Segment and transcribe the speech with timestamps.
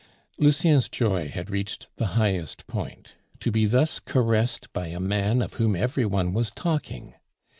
[0.39, 5.53] Lucien's joy had reached the highest point; to be thus caressed by a man of
[5.61, 7.13] whom everyone was talking!